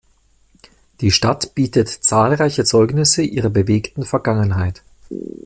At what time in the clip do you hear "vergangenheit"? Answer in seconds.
4.03-4.81